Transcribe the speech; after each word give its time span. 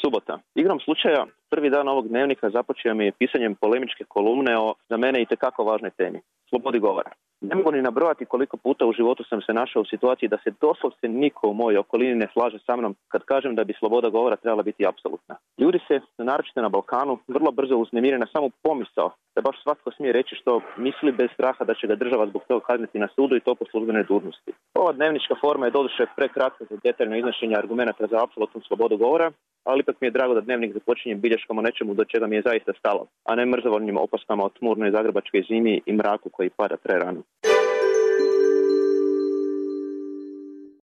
Subota. 0.00 0.38
Igrom 0.54 0.80
slučaja, 0.80 1.26
prvi 1.50 1.70
dan 1.70 1.88
ovog 1.88 2.08
dnevnika 2.08 2.50
započeo 2.50 2.94
mi 2.94 3.04
je 3.04 3.12
pisanjem 3.18 3.54
polemičke 3.54 4.04
kolumne 4.08 4.58
o 4.58 4.74
za 4.88 4.96
mene 4.96 5.22
i 5.22 5.26
tekako 5.26 5.64
važnoj 5.64 5.90
temi. 5.90 6.20
Slobodi 6.48 6.78
govora. 6.78 7.10
Ne 7.40 7.54
mogu 7.54 7.72
ni 7.72 7.82
nabrojati 7.82 8.24
koliko 8.24 8.56
puta 8.56 8.86
u 8.86 8.92
životu 8.92 9.24
sam 9.24 9.40
se 9.42 9.52
našao 9.52 9.82
u 9.82 9.84
situaciji 9.84 10.28
da 10.28 10.38
se 10.44 10.50
doslovce 10.60 11.08
niko 11.08 11.48
u 11.48 11.54
mojoj 11.54 11.78
okolini 11.78 12.14
ne 12.14 12.28
slaže 12.32 12.58
sa 12.66 12.76
mnom 12.76 12.96
kad 13.08 13.22
kažem 13.24 13.54
da 13.54 13.64
bi 13.64 13.78
sloboda 13.78 14.08
govora 14.08 14.36
trebala 14.36 14.62
biti 14.62 14.86
apsolutna. 14.86 15.36
Ljudi 15.58 15.78
se, 15.88 16.00
naročito 16.18 16.62
na 16.62 16.68
Balkanu, 16.68 17.18
vrlo 17.28 17.50
brzo 17.50 17.76
uznemire 17.76 18.18
na 18.18 18.26
samu 18.32 18.50
pomisao 18.62 19.10
da 19.34 19.40
baš 19.40 19.62
svatko 19.62 19.90
smije 19.90 20.12
reći 20.12 20.34
što 20.40 20.60
misli 20.76 21.12
bez 21.12 21.28
straha 21.34 21.64
da 21.64 21.74
će 21.74 21.86
ga 21.86 21.94
država 21.94 22.26
zbog 22.26 22.42
toga 22.48 22.64
kazniti 22.66 22.98
na 22.98 23.08
sudu 23.14 23.36
i 23.36 23.40
to 23.40 23.54
po 23.54 23.64
službenoj 23.70 24.04
dužnosti. 24.04 24.52
Ova 24.74 24.92
dnevnička 24.92 25.34
forma 25.40 25.66
je 25.66 25.76
doduše 25.78 26.06
prekratka 26.16 26.64
za 26.70 26.76
detaljno 26.84 27.16
iznošenje 27.16 27.56
argumenata 27.56 28.06
za 28.10 28.22
apsolutnu 28.24 28.60
slobodu 28.60 28.96
govora, 28.96 29.32
ali 29.64 29.80
ipak 29.80 29.96
mi 30.00 30.06
je 30.06 30.10
drago 30.10 30.34
da 30.34 30.40
dnevnik 30.40 30.72
započinje 30.72 31.14
bilješkom 31.14 31.58
o 31.58 31.62
nečemu 31.62 31.94
do 31.94 32.04
čega 32.04 32.26
mi 32.26 32.36
je 32.36 32.42
zaista 32.42 32.72
stalo, 32.78 33.06
a 33.28 33.34
ne 33.34 33.46
mrzovoljnim 33.46 33.96
opaskama 33.96 34.44
o 34.44 34.48
tmurnoj 34.48 34.90
zagrebačkoj 34.90 35.42
zimi 35.48 35.80
i 35.86 35.92
mraku 35.92 36.30
koji 36.30 36.50
pada 36.50 36.76
prerano. 36.76 37.22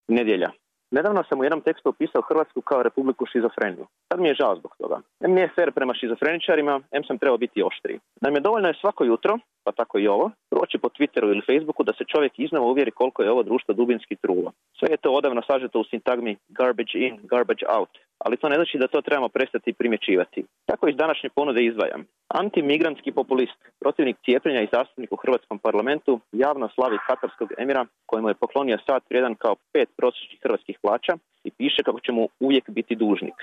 Nedjelja. 0.08 0.50
Nedavno 0.90 1.24
sam 1.28 1.40
u 1.40 1.44
jednom 1.44 1.60
tekstu 1.60 1.88
opisao 1.88 2.22
Hrvatsku 2.22 2.60
kao 2.60 2.82
republiku 2.82 3.26
šizofreniju. 3.26 3.86
Sad 4.12 4.20
mi 4.20 4.28
je 4.28 4.34
žao 4.34 4.56
zbog 4.56 4.76
toga. 4.78 5.00
Em 5.24 5.32
nije 5.34 5.52
fair 5.54 5.72
prema 5.72 5.94
šizofreničarima, 5.94 6.80
em 6.90 7.04
sam 7.04 7.18
trebao 7.18 7.38
biti 7.38 7.62
oštriji. 7.62 7.98
Naime, 8.20 8.40
dovoljno 8.40 8.68
je 8.68 8.80
svako 8.80 9.04
jutro, 9.04 9.38
pa 9.64 9.72
tako 9.72 9.98
i 9.98 10.08
ovo, 10.08 10.30
proći 10.50 10.78
po 10.78 10.88
Twitteru 10.88 11.28
ili 11.30 11.46
Facebooku 11.46 11.82
da 11.82 11.92
se 11.92 12.04
čovjek 12.04 12.32
iznova 12.38 12.66
uvjeri 12.66 12.90
koliko 12.90 13.22
je 13.22 13.30
ovo 13.30 13.42
društvo 13.42 13.74
dubinski 13.74 14.16
trulo. 14.16 14.52
Sve 14.78 14.88
je 14.90 14.96
to 14.96 15.10
odavno 15.10 15.42
sažeto 15.46 15.80
u 15.80 15.84
sintagmi 15.84 16.36
garbage 16.48 16.94
in, 16.94 17.18
garbage 17.22 17.64
out, 17.76 17.92
ali 18.24 18.36
to 18.36 18.48
ne 18.48 18.54
znači 18.54 18.78
da 18.78 18.86
to 18.88 19.00
trebamo 19.00 19.28
prestati 19.28 19.72
primjećivati. 19.72 20.44
Tako 20.66 20.88
iz 20.88 20.96
današnje 20.96 21.28
ponude 21.34 21.64
izdvajam. 21.64 22.06
Antimigrantski 22.28 23.12
populist, 23.12 23.60
protivnik 23.80 24.16
cijepljenja 24.24 24.62
i 24.62 24.72
zastupnik 24.72 25.12
u 25.12 25.16
Hrvatskom 25.16 25.58
parlamentu, 25.58 26.20
javno 26.32 26.68
slavi 26.74 26.98
katarskog 27.06 27.48
emira 27.58 27.86
kojemu 28.06 28.28
je 28.28 28.40
poklonio 28.42 28.78
sat 28.86 29.02
vrijedan 29.10 29.34
kao 29.34 29.54
pet 29.72 29.88
prosječnih 29.96 30.40
hrvatskih 30.42 30.78
plaća 30.82 31.12
i 31.44 31.50
piše 31.50 31.82
kako 31.84 32.00
će 32.00 32.12
mu 32.12 32.28
uvijek 32.40 32.70
biti 32.70 32.94
dužnik. 32.96 33.38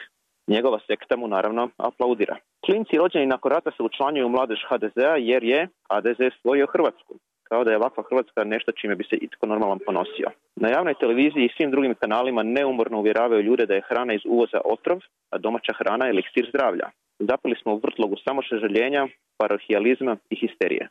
Njegova 0.47 0.79
sekta 0.87 1.15
mu 1.17 1.27
naravno 1.27 1.69
aplaudira. 1.77 2.35
Klinci 2.65 2.97
rođeni 2.97 3.25
nakon 3.25 3.51
rata 3.51 3.71
se 3.71 3.83
učlanjuju 3.83 4.25
u 4.25 4.29
mladež 4.29 4.59
HDZ-a 4.69 5.15
jer 5.15 5.43
je 5.43 5.67
HDZ 5.89 6.19
stvorio 6.39 6.67
Hrvatsku 6.73 7.13
kao 7.49 7.63
da 7.63 7.71
je 7.71 7.77
ovakva 7.77 8.03
Hrvatska 8.09 8.43
nešto 8.43 8.71
čime 8.71 8.95
bi 8.95 9.03
se 9.03 9.15
itko 9.15 9.45
normalan 9.47 9.79
ponosio. 9.85 10.27
Na 10.55 10.69
javnoj 10.69 10.93
televiziji 10.93 11.45
i 11.45 11.53
svim 11.57 11.71
drugim 11.71 11.95
kanalima 11.95 12.43
neumorno 12.43 12.99
uvjeravaju 12.99 13.41
ljude 13.41 13.65
da 13.65 13.73
je 13.73 13.87
hrana 13.89 14.13
iz 14.13 14.21
uvoza 14.25 14.59
otrov, 14.65 14.99
a 15.29 15.37
domaća 15.37 15.73
hrana 15.79 16.05
je 16.05 16.09
eliksir 16.09 16.45
zdravlja. 16.49 16.87
Zapili 17.19 17.55
smo 17.61 17.73
u 17.73 17.81
vrtlogu 17.83 18.15
samo 18.25 18.41
željenja, 18.63 19.07
parohijalizma 19.37 20.17
i 20.29 20.35
histerije. 20.35 20.89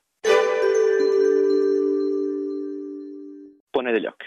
Ponedjeljak. 3.73 4.25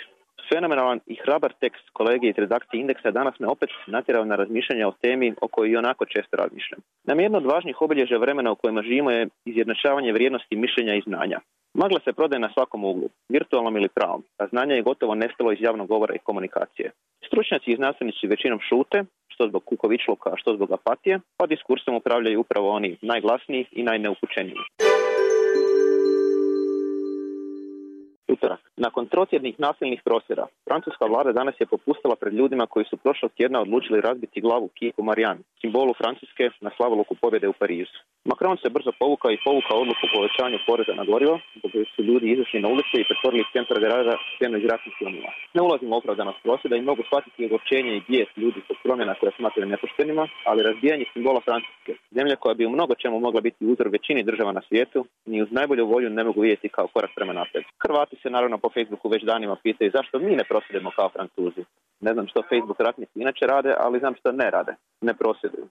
Fenomenalan 0.50 1.00
i 1.06 1.16
hrabar 1.16 1.54
tekst 1.60 1.90
kolege 1.94 2.28
iz 2.28 2.38
redakcije 2.38 2.82
Indeksa 2.82 3.12
danas 3.12 3.40
me 3.40 3.48
opet 3.48 3.70
natjerao 3.88 4.26
na 4.26 4.36
razmišljanje 4.36 4.86
o 4.88 4.94
temi 5.02 5.34
o 5.42 5.48
kojoj 5.48 5.72
i 5.72 5.78
onako 5.78 6.06
često 6.06 6.38
razmišljam. 6.38 6.80
Nam 7.04 7.20
jedno 7.20 7.38
od 7.38 7.46
važnijih 7.46 7.82
obilježja 7.82 8.18
vremena 8.18 8.52
u 8.52 8.56
kojima 8.56 8.82
živimo 8.82 9.12
je 9.12 9.28
izjednačavanje 9.46 10.14
vrijednosti 10.14 10.56
mišljenja 10.56 10.96
i 10.96 11.02
znanja. 11.08 11.40
Magla 11.78 12.00
se 12.00 12.14
prodaje 12.14 12.40
na 12.40 12.50
svakom 12.54 12.84
uglu, 12.86 13.10
virtualnom 13.30 13.78
ili 13.78 13.90
pravom, 13.90 14.24
a 14.38 14.48
znanje 14.48 14.76
je 14.76 14.82
gotovo 14.82 15.16
nestalo 15.16 15.52
iz 15.52 15.62
javnog 15.62 15.88
govora 15.88 16.16
i 16.16 16.24
komunikacije. 16.24 16.92
Stručnjaci 17.28 17.72
i 17.72 17.76
znanstvenici 17.76 18.28
većinom 18.28 18.60
šute, 18.70 19.04
što 19.28 19.48
zbog 19.48 19.64
kukovičluka, 19.66 20.30
što 20.36 20.56
zbog 20.56 20.72
apatije, 20.72 21.20
pa 21.38 21.46
diskursom 21.46 21.96
upravljaju 21.96 22.40
upravo 22.40 22.70
oni 22.70 22.98
najglasniji 23.02 23.66
i 23.72 23.84
najneupućeniji. 23.84 24.58
Utorak. 28.28 28.60
Nakon 28.78 29.08
trotjednih 29.08 29.60
nasilnih 29.60 30.02
prosvjeda, 30.06 30.46
francuska 30.68 31.06
vlada 31.06 31.32
danas 31.40 31.56
je 31.60 31.72
popustila 31.74 32.16
pred 32.22 32.34
ljudima 32.34 32.66
koji 32.74 32.86
su 32.86 32.98
prošlog 32.98 33.32
tjedna 33.38 33.62
odlučili 33.62 34.02
razbiti 34.02 34.42
glavu 34.42 34.68
Kijevu 34.78 35.04
Marijan, 35.10 35.40
simbolu 35.62 35.94
Francuske 36.02 36.46
na 36.66 36.72
slavoluku 36.78 37.16
pobjede 37.22 37.48
u 37.48 37.54
Parizu. 37.62 37.98
Macron 38.32 38.58
se 38.58 38.70
brzo 38.76 38.92
povukao 39.00 39.32
i 39.32 39.44
povukao 39.46 39.78
odluku 39.84 40.04
o 40.06 40.14
povećanju 40.16 40.58
poreza 40.68 40.94
na 41.00 41.04
gorivo, 41.12 41.36
zbog 41.60 41.72
su 41.96 42.02
ljudi 42.10 42.26
izašli 42.32 42.60
na 42.64 42.70
ulice 42.74 42.96
i 43.00 43.08
pretvorili 43.10 43.52
centar 43.54 43.78
grada 43.86 44.16
scenu 44.36 44.58
iz 44.58 44.66
ratnih 44.72 44.94
filmova. 45.00 45.32
Ne 45.56 45.62
ulazimo 45.68 45.96
u 45.96 46.00
opravdanost 46.00 46.40
prosvjeda 46.46 46.76
i 46.76 46.88
mogu 46.90 47.02
shvatiti 47.08 47.46
ogorčenje 47.46 47.92
i 47.96 48.04
bijes 48.08 48.30
ljudi 48.42 48.60
zbog 48.66 48.78
promjena 48.86 49.14
koje 49.20 49.32
smatraju 49.38 49.74
nepoštenima, 49.74 50.24
ali 50.50 50.66
razbijanje 50.70 51.06
simbola 51.14 51.42
Francuske, 51.48 51.92
zemlja 52.18 52.36
koja 52.36 52.54
bi 52.60 52.66
u 52.66 52.76
mnogo 52.76 52.94
čemu 53.02 53.20
mogla 53.20 53.42
biti 53.48 53.66
uzor 53.72 53.88
većini 53.98 54.28
država 54.30 54.52
na 54.58 54.62
svijetu, 54.68 55.00
ni 55.26 55.42
uz 55.44 55.50
najbolju 55.52 55.86
volju 55.94 56.10
ne 56.10 56.24
mogu 56.24 56.42
vidjeti 56.42 56.70
kao 56.70 56.88
korak 56.94 57.12
prema 57.16 57.34
naprijed. 57.34 57.66
Hrvati 57.84 58.16
se 58.22 58.30
naravno 58.30 58.58
po 58.58 58.70
Facebooku 58.76 59.10
već 59.10 59.24
danima 59.24 59.56
pitaju 59.64 59.96
zašto 59.98 60.20
mi 60.20 60.32
ne 60.40 60.46
prosvjedimo 60.56 60.92
kao 60.96 61.10
Francuzi. 61.10 61.64
Ne 62.00 62.12
znam 62.14 62.28
što 62.28 62.48
Facebook 62.50 62.80
ratnici 62.80 63.20
inače 63.26 63.46
rade, 63.46 63.72
ali 63.84 64.00
znam 64.00 64.16
što 64.20 64.32
ne 64.32 64.48
rade. 64.52 64.74
Ne 65.02 65.14
prosvjeduju. 65.14 65.68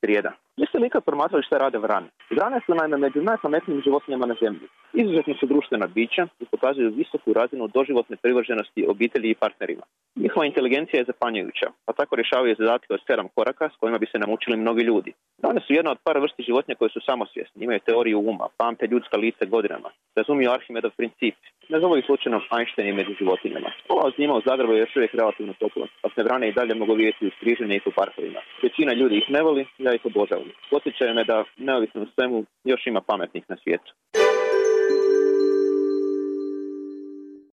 Srijeda. 0.00 0.32
Jeste 0.56 0.78
li 0.78 0.86
ikad 0.86 1.04
promatrali 1.04 1.42
šta 1.42 1.58
rade 1.58 1.78
vrane? 1.78 2.08
Vrane 2.30 2.60
su 2.66 2.74
naime 2.74 2.96
među 2.96 3.20
najpametnijim 3.22 3.82
životinjama 3.86 4.26
na 4.26 4.36
zemlji. 4.42 4.66
Izuzetno 4.92 5.34
su 5.40 5.46
društvena 5.46 5.86
bića 5.86 6.26
i 6.40 6.44
pokazuju 6.44 6.90
visoku 6.90 7.32
razinu 7.32 7.68
doživotne 7.68 8.16
privrženosti 8.16 8.86
obitelji 8.88 9.30
i 9.30 9.34
partnerima. 9.34 9.82
Njihova 10.16 10.46
inteligencija 10.46 10.98
je 11.00 11.04
zapanjujuća, 11.04 11.66
pa 11.86 11.92
tako 11.92 12.16
rješavaju 12.16 12.56
zadatke 12.58 12.94
od 12.94 13.00
sedam 13.06 13.28
koraka 13.34 13.68
s 13.74 13.76
kojima 13.80 13.98
bi 13.98 14.06
se 14.12 14.18
namučili 14.18 14.56
mnogi 14.56 14.82
ljudi. 14.82 15.12
One 15.42 15.60
su 15.60 15.72
jedna 15.72 15.90
od 15.90 15.98
par 16.04 16.18
vrsti 16.18 16.42
životinja 16.42 16.74
koje 16.74 16.90
su 16.90 17.00
samosvjesni, 17.06 17.64
imaju 17.64 17.80
teoriju 17.86 18.18
uma, 18.18 18.46
pamte 18.56 18.86
ljudska 18.86 19.16
lice 19.16 19.46
godinama, 19.46 19.90
razumiju 20.16 20.50
Arhimedov 20.50 20.90
princip, 20.96 21.34
ne 21.68 21.80
zovu 21.80 21.96
ih 21.96 22.04
slučajno 22.06 22.40
Einstein 22.58 22.94
među 22.94 23.12
životinjama. 23.20 23.70
Ova 23.88 24.10
zima 24.16 24.34
u 24.34 24.42
Zagrebu 24.46 24.72
je 24.72 24.80
još 24.80 24.96
uvijek 24.96 25.14
relativno 25.14 25.52
topla, 25.58 25.86
pa 26.02 26.08
se 26.14 26.22
vrane 26.22 26.48
i 26.48 26.52
dalje 26.52 26.74
mogu 26.74 26.94
vidjeti 26.94 27.26
u 27.26 27.30
striženje 27.36 27.76
i 27.76 27.88
u 27.88 27.92
parkovima. 27.96 28.40
Većina 28.62 28.92
ljudi 28.92 29.16
ih 29.16 29.30
ne 29.30 29.42
voli, 29.42 29.66
ja 29.78 29.94
ih 29.94 30.04
obožavam. 30.04 30.50
Posjećaju 30.70 31.14
me 31.14 31.24
da, 31.24 31.44
neovisno 31.56 32.02
u 32.02 32.06
svemu, 32.14 32.44
još 32.64 32.86
ima 32.86 33.00
pametnih 33.00 33.44
na 33.48 33.56
svijetu. 33.62 33.92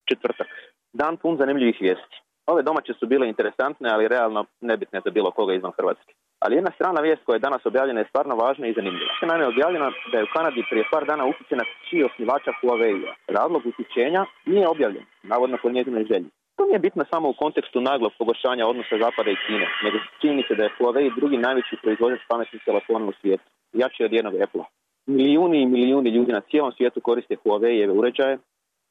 Četvrtak. 0.09 0.49
Dan 0.93 1.17
pun 1.17 1.37
zanimljivih 1.37 1.79
vijesti. 1.81 2.17
Ove 2.47 2.63
domaće 2.63 2.93
su 2.95 3.07
bile 3.07 3.29
interesantne, 3.29 3.89
ali 3.93 4.09
realno 4.09 4.45
nebitne 4.61 5.01
za 5.05 5.11
bilo 5.11 5.31
koga 5.31 5.55
izvan 5.55 5.73
Hrvatske. 5.79 6.13
Ali 6.45 6.57
jedna 6.57 6.71
strana 6.75 7.01
vijest 7.01 7.23
koja 7.25 7.35
je 7.37 7.47
danas 7.47 7.67
objavljena 7.67 8.01
je 8.01 8.11
stvarno 8.11 8.35
važna 8.37 8.67
i 8.67 8.77
zanimljiva. 8.79 9.13
Naime, 9.23 9.47
objavljena 9.47 9.89
da 10.13 10.19
je 10.19 10.25
u 10.25 10.33
Kanadi 10.35 10.65
prije 10.71 10.85
par 10.93 11.05
dana 11.11 11.25
uhićena 11.27 11.65
čiji 11.87 12.05
osnivača 12.05 12.51
Huawei-a. 12.59 13.13
Razlog 13.39 13.63
uhićenja 13.67 14.23
nije 14.47 14.69
objavljen, 14.69 15.05
navodno 15.23 15.57
po 15.63 15.71
njezinoj 15.71 16.05
želji. 16.11 16.29
To 16.57 16.63
nije 16.67 16.79
bitno 16.79 17.05
samo 17.13 17.29
u 17.29 17.39
kontekstu 17.43 17.81
naglog 17.81 18.13
pogoršanja 18.19 18.67
odnosa 18.67 18.99
Zapada 19.05 19.31
i 19.31 19.41
Kine, 19.47 19.69
nego 19.85 19.97
čini 20.21 20.43
se 20.49 20.55
da 20.55 20.63
je 20.65 20.75
Huawei 20.79 21.15
drugi 21.19 21.37
najveći 21.37 21.77
proizvođač 21.83 22.21
pametnih 22.29 22.63
telefona 22.65 23.07
u 23.07 23.13
svijetu, 23.21 23.45
jači 23.73 24.05
od 24.05 24.13
jednog 24.13 24.35
Apple. 24.45 24.65
Milijuni 25.07 25.63
i 25.63 25.67
milijuni 25.67 26.11
ljudi 26.11 26.33
na 26.33 26.41
cijelom 26.41 26.73
svijetu 26.73 27.01
koriste 27.01 27.37
Huawei-eve 27.43 27.93
uređaje, 27.99 28.39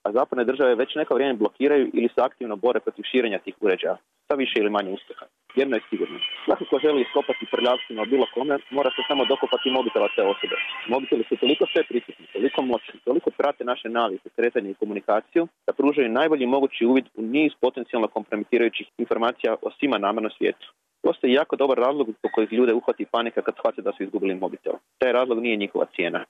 a 0.06 0.12
zapadne 0.12 0.44
države 0.46 0.76
već 0.76 0.96
neko 0.96 1.14
vrijeme 1.14 1.34
blokiraju 1.34 1.90
ili 1.94 2.10
se 2.16 2.22
aktivno 2.22 2.56
bore 2.56 2.80
protiv 2.80 3.04
širenja 3.12 3.40
tih 3.40 3.56
uređaja, 3.62 3.98
sa 4.28 4.36
više 4.36 4.56
ili 4.60 4.70
manje 4.70 4.92
uspjeha. 4.92 5.26
Jedno 5.56 5.76
je 5.78 5.88
sigurno. 5.90 6.20
Svako 6.46 6.64
ko 6.70 6.80
želi 6.86 7.02
iskopati 7.02 7.52
prljavstvima 7.52 8.06
bilo 8.06 8.26
kome, 8.34 8.56
mora 8.78 8.90
se 8.96 9.02
samo 9.08 9.26
dokopati 9.26 9.72
mobitela 9.78 10.08
te 10.16 10.22
osobe. 10.34 10.56
Mobiteli 10.94 11.24
su 11.30 11.36
toliko 11.44 11.64
sve 11.74 11.82
prisutni, 11.90 12.26
toliko 12.34 12.62
moćni, 12.62 13.00
toliko 13.08 13.30
prate 13.40 13.64
naše 13.64 13.90
navike, 13.90 14.30
kretanje 14.36 14.70
i 14.72 14.80
komunikaciju, 14.82 15.48
da 15.68 15.74
pružaju 15.74 16.10
najbolji 16.20 16.46
mogući 16.46 16.86
uvid 16.86 17.06
u 17.20 17.22
niz 17.22 17.52
potencijalno 17.62 18.08
kompromitirajućih 18.08 18.88
informacija 18.98 19.56
o 19.62 19.72
svima 19.78 19.98
nama 19.98 20.22
na 20.22 20.30
svijetu. 20.38 20.68
Postoji 21.08 21.34
jako 21.34 21.56
dobar 21.56 21.78
razlog 21.78 22.08
po 22.22 22.30
kojih 22.34 22.54
ljude 22.54 22.74
uhvati 22.74 23.06
panika 23.06 23.42
kad 23.42 23.56
shvate 23.56 23.82
da 23.82 23.92
su 23.92 24.04
izgubili 24.04 24.36
mobitel. 24.36 24.74
Taj 24.98 25.12
razlog 25.12 25.40
nije 25.42 25.56
njihova 25.56 25.86
cijena. 25.96 26.26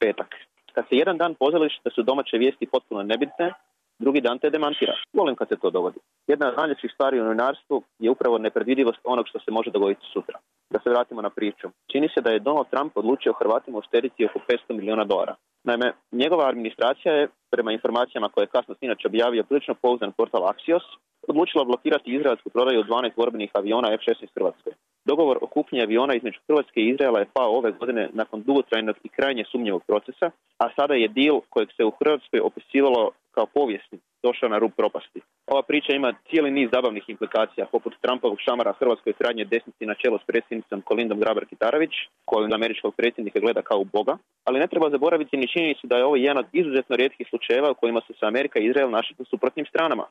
Petak. 0.00 0.30
Kad 0.74 0.84
se 0.88 0.96
jedan 0.96 1.16
dan 1.18 1.34
pozališ 1.34 1.74
da 1.84 1.90
su 1.90 2.02
domaće 2.02 2.36
vijesti 2.38 2.66
potpuno 2.66 3.02
nebitne, 3.02 3.52
drugi 3.98 4.20
dan 4.20 4.38
te 4.38 4.50
demantira. 4.50 4.94
Volim 5.12 5.36
kad 5.36 5.48
se 5.48 5.56
to 5.56 5.70
dogodi. 5.70 5.98
Jedna 6.26 6.48
od 6.48 6.56
najljepših 6.56 6.90
stvari 6.94 7.20
u 7.20 7.24
novinarstvu 7.24 7.82
je 7.98 8.10
upravo 8.10 8.38
nepredvidivost 8.38 9.00
onog 9.04 9.28
što 9.28 9.38
se 9.38 9.50
može 9.50 9.70
dogoditi 9.70 10.10
sutra. 10.12 10.38
Da 10.70 10.78
se 10.78 10.90
vratimo 10.90 11.22
na 11.22 11.30
priču. 11.30 11.68
Čini 11.92 12.08
se 12.14 12.20
da 12.20 12.30
je 12.30 12.44
Donald 12.48 12.68
Trump 12.70 12.96
odlučio 12.96 13.32
Hrvatima 13.32 13.78
uštediti 13.78 14.24
oko 14.24 14.38
500 14.48 14.76
milijuna 14.78 15.04
dolara. 15.04 15.34
Naime, 15.64 15.92
njegova 16.12 16.48
administracija 16.48 17.14
je, 17.14 17.28
prema 17.50 17.72
informacijama 17.72 18.28
koje 18.28 18.42
je 18.42 18.54
kasno 18.56 18.74
sinoć 18.74 19.04
objavio 19.04 19.44
prilično 19.44 19.74
pouzdan 19.74 20.12
portal 20.12 20.42
Axios, 20.52 20.86
odlučila 21.28 21.64
blokirati 21.64 22.14
izraelsku 22.14 22.50
prodaju 22.50 22.84
12 22.84 23.10
borbenih 23.16 23.50
aviona 23.54 23.92
F-16 23.92 24.26
Hrvatskoj. 24.34 24.72
Dogovor 25.10 25.38
o 25.40 25.46
kupnji 25.46 25.82
aviona 25.82 26.14
između 26.14 26.38
Hrvatske 26.46 26.80
i 26.80 26.88
Izraela 26.88 27.18
je 27.18 27.32
pao 27.36 27.50
ove 27.58 27.70
godine 27.72 28.08
nakon 28.12 28.42
dugotrajnog 28.42 28.96
i 29.04 29.08
krajnje 29.08 29.44
sumnjivog 29.52 29.82
procesa, 29.86 30.26
a 30.62 30.64
sada 30.76 30.94
je 30.94 31.08
deal 31.08 31.40
kojeg 31.52 31.68
se 31.76 31.84
u 31.84 31.92
Hrvatskoj 31.98 32.40
opisivalo 32.40 33.10
kao 33.34 33.46
povijesni 33.46 33.98
došao 34.22 34.48
na 34.48 34.58
rub 34.58 34.72
propasti. 34.76 35.20
Ova 35.46 35.62
priča 35.62 35.92
ima 35.92 36.14
cijeli 36.28 36.50
niz 36.50 36.68
zabavnih 36.72 37.04
implikacija, 37.08 37.72
poput 37.72 37.92
Trumpovog 38.02 38.38
šamara 38.46 38.72
Hrvatskoj 38.80 39.12
sradnje 39.18 39.44
desnici 39.44 39.86
na 39.86 39.94
čelo 39.94 40.18
s 40.18 40.24
predsjednicom 40.26 40.82
Kolindom 40.88 41.18
Grabar-Kitarović, 41.20 41.94
koju 42.24 42.54
američkog 42.54 42.94
predsjednika 42.94 43.40
gleda 43.40 43.62
kao 43.62 43.84
Boga, 43.84 44.14
ali 44.44 44.60
ne 44.60 44.66
treba 44.66 44.90
zaboraviti 44.90 45.36
ni 45.36 45.48
činjenicu 45.52 45.86
da 45.86 45.96
je 45.96 46.04
ovo 46.04 46.16
jedan 46.16 46.38
od 46.38 46.46
izuzetno 46.52 46.96
rijetkih 46.96 47.26
slučajeva 47.30 47.70
u 47.70 47.78
kojima 47.80 48.00
su 48.06 48.12
se 48.18 48.26
Amerika 48.26 48.58
i 48.58 48.66
Izrael 48.66 48.90
našli 48.90 49.16
u 49.18 49.24
suprotnim 49.24 49.66
stranama. 49.66 50.04